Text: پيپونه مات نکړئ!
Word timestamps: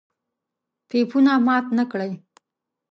پيپونه 0.89 1.33
مات 1.45 1.65
نکړئ! 1.79 2.11